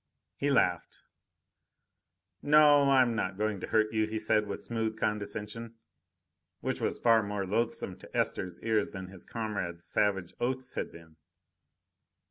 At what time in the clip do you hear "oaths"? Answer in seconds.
10.39-10.73